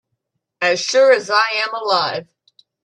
As 0.63 0.79
sure 0.81 1.11
as 1.11 1.29
I 1.29 1.49
am 1.57 1.75
alive 1.75 2.27